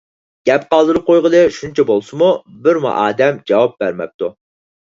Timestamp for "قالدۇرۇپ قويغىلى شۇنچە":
0.71-1.85